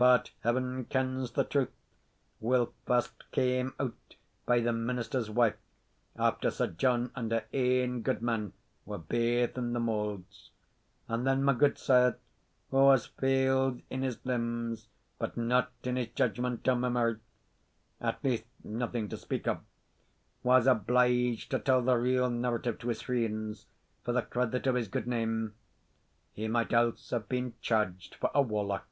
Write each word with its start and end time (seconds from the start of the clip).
But 0.00 0.30
Heaven 0.44 0.84
kens 0.84 1.32
the 1.32 1.42
truth, 1.42 1.72
whilk 2.38 2.72
first 2.86 3.28
came 3.32 3.74
out 3.80 4.14
by 4.46 4.60
the 4.60 4.72
minister's 4.72 5.28
wife, 5.28 5.56
after 6.14 6.52
Sir 6.52 6.68
John 6.68 7.10
and 7.16 7.32
her 7.32 7.46
ain 7.52 8.02
gudeman 8.04 8.52
were 8.86 8.98
baith 8.98 9.58
in 9.58 9.72
the 9.72 9.80
moulds. 9.80 10.52
And 11.08 11.26
then 11.26 11.42
my 11.42 11.52
gudesire, 11.52 12.16
wha 12.70 12.84
was 12.84 13.06
failed 13.06 13.82
in 13.90 14.02
his 14.02 14.24
limbs, 14.24 14.86
but 15.18 15.36
not 15.36 15.72
in 15.82 15.96
his 15.96 16.10
judgment 16.10 16.68
or 16.68 16.76
memory, 16.76 17.18
at 18.00 18.22
least 18.22 18.44
nothing 18.62 19.08
to 19.08 19.16
speak 19.16 19.48
of, 19.48 19.62
was 20.44 20.68
obliged 20.68 21.50
to 21.50 21.58
tell 21.58 21.82
the 21.82 21.96
real 21.96 22.30
narrative 22.30 22.78
to 22.78 22.88
his 22.90 23.02
freends, 23.02 23.64
for 24.04 24.12
the 24.12 24.22
credit 24.22 24.68
of 24.68 24.76
his 24.76 24.86
good 24.86 25.08
name. 25.08 25.56
He 26.34 26.46
might 26.46 26.72
else 26.72 27.10
have 27.10 27.28
been 27.28 27.54
charged 27.60 28.14
for 28.14 28.30
a 28.32 28.40
warlock. 28.42 28.86